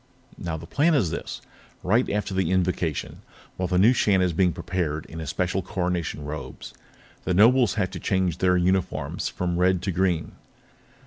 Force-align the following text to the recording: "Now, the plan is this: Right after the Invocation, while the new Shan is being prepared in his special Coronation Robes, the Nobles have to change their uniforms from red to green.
"Now, 0.39 0.57
the 0.57 0.65
plan 0.65 0.95
is 0.95 1.11
this: 1.11 1.41
Right 1.83 2.09
after 2.09 2.33
the 2.33 2.49
Invocation, 2.49 3.21
while 3.55 3.67
the 3.67 3.77
new 3.77 3.93
Shan 3.93 4.19
is 4.19 4.33
being 4.33 4.51
prepared 4.51 5.05
in 5.05 5.19
his 5.19 5.29
special 5.29 5.61
Coronation 5.61 6.25
Robes, 6.25 6.73
the 7.23 7.35
Nobles 7.35 7.75
have 7.75 7.91
to 7.91 7.99
change 7.99 8.39
their 8.39 8.57
uniforms 8.57 9.29
from 9.29 9.59
red 9.59 9.83
to 9.83 9.91
green. 9.91 10.31